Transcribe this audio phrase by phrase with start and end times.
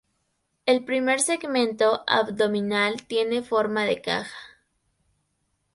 [0.65, 4.35] El primer segmento abdominal tiene forma de caja.